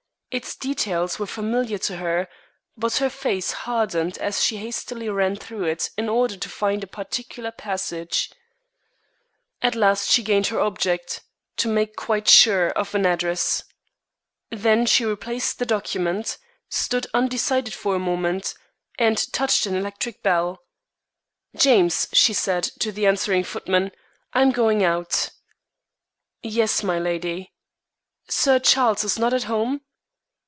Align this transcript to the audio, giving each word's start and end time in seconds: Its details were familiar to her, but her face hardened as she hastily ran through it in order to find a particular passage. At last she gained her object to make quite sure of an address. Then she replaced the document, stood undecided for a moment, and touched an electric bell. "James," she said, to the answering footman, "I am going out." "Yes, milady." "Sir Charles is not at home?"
Its 0.33 0.55
details 0.55 1.19
were 1.19 1.25
familiar 1.27 1.77
to 1.77 1.97
her, 1.97 2.25
but 2.77 2.95
her 2.99 3.09
face 3.09 3.51
hardened 3.51 4.17
as 4.19 4.41
she 4.41 4.55
hastily 4.55 5.09
ran 5.09 5.35
through 5.35 5.65
it 5.65 5.89
in 5.97 6.07
order 6.07 6.37
to 6.37 6.47
find 6.47 6.81
a 6.81 6.87
particular 6.87 7.51
passage. 7.51 8.31
At 9.61 9.75
last 9.75 10.09
she 10.09 10.23
gained 10.23 10.47
her 10.47 10.61
object 10.61 11.19
to 11.57 11.67
make 11.67 11.97
quite 11.97 12.29
sure 12.29 12.69
of 12.69 12.95
an 12.95 13.05
address. 13.05 13.65
Then 14.49 14.85
she 14.85 15.03
replaced 15.03 15.59
the 15.59 15.65
document, 15.65 16.37
stood 16.69 17.07
undecided 17.13 17.73
for 17.73 17.93
a 17.97 17.99
moment, 17.99 18.53
and 18.97 19.17
touched 19.33 19.65
an 19.65 19.75
electric 19.75 20.23
bell. 20.23 20.59
"James," 21.57 22.07
she 22.13 22.31
said, 22.31 22.63
to 22.79 22.93
the 22.93 23.05
answering 23.05 23.43
footman, 23.43 23.91
"I 24.31 24.43
am 24.43 24.51
going 24.53 24.81
out." 24.81 25.31
"Yes, 26.41 26.83
milady." 26.83 27.51
"Sir 28.29 28.59
Charles 28.59 29.03
is 29.03 29.19
not 29.19 29.33
at 29.33 29.43
home?" 29.43 29.81